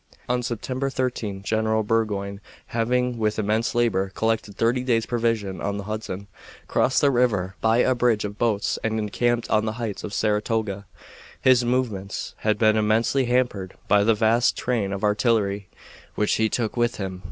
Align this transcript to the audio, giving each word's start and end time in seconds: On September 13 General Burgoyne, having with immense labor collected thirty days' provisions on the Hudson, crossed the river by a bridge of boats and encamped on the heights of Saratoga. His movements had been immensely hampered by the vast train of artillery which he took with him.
On 0.27 0.41
September 0.41 0.89
13 0.89 1.43
General 1.43 1.83
Burgoyne, 1.83 2.41
having 2.73 3.19
with 3.19 3.37
immense 3.37 3.75
labor 3.75 4.09
collected 4.15 4.55
thirty 4.57 4.81
days' 4.83 5.05
provisions 5.05 5.61
on 5.61 5.77
the 5.77 5.83
Hudson, 5.83 6.25
crossed 6.67 7.01
the 7.01 7.11
river 7.11 7.53
by 7.61 7.77
a 7.83 7.93
bridge 7.93 8.25
of 8.25 8.39
boats 8.39 8.79
and 8.83 8.97
encamped 8.97 9.47
on 9.51 9.65
the 9.65 9.73
heights 9.77 10.03
of 10.03 10.11
Saratoga. 10.11 10.87
His 11.39 11.63
movements 11.63 12.33
had 12.37 12.57
been 12.57 12.77
immensely 12.77 13.25
hampered 13.25 13.75
by 13.87 14.03
the 14.03 14.15
vast 14.15 14.57
train 14.57 14.91
of 14.91 15.03
artillery 15.03 15.69
which 16.15 16.33
he 16.37 16.49
took 16.49 16.75
with 16.75 16.95
him. 16.95 17.19